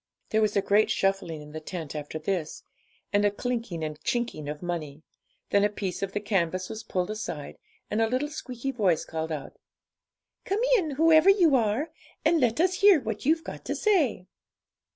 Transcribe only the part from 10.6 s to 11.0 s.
in,